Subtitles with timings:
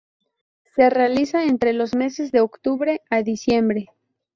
[0.73, 3.89] Se realiza entre los meses de octubre a diciembre.